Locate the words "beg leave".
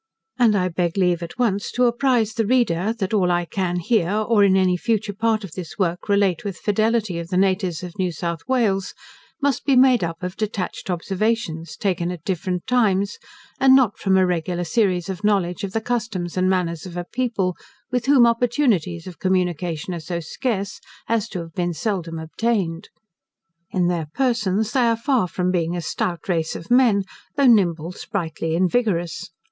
0.67-1.21